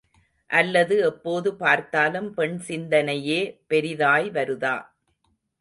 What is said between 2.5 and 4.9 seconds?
சிந்தனையே பெரிதாய் வருதா.